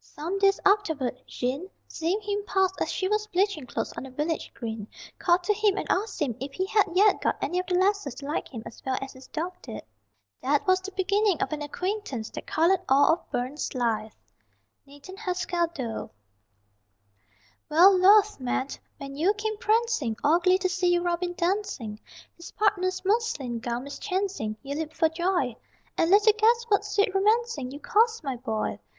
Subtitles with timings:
[0.00, 4.50] Some days afterward, Jean, seeing him pass as she was bleaching clothes on the village
[4.54, 7.74] green, called to him and asked him if he had yet got any of the
[7.74, 9.82] lasses to like him as well as his dog did.
[10.40, 14.14] That was the beginning of an acquaintance that coloured all of Burns's life._
[14.86, 16.10] NATHAN HASKELL DOLE.
[17.68, 22.00] Well, Luath, man, when you came prancing All glee to see your Robin dancing,
[22.38, 25.56] His partner's muslin gown mischancing You leaped for joy!
[25.98, 28.78] And little guessed what sweet romancing You caused, my boy!